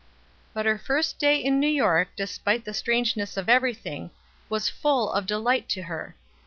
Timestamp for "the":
2.65-2.73